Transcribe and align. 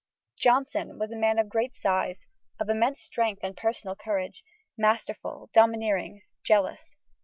Jonson 0.39 0.97
was 0.97 1.11
a 1.11 1.15
man 1.15 1.37
of 1.37 1.47
great 1.47 1.75
size, 1.75 2.25
of 2.59 2.69
immense 2.69 2.99
strength 3.01 3.41
and 3.43 3.55
personal 3.55 3.95
courage 3.95 4.43
masterful, 4.75 5.51
domineering, 5.53 6.23
jealous. 6.41 6.95